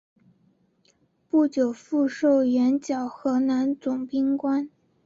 [1.29, 4.67] 不久复授援剿河南总兵官。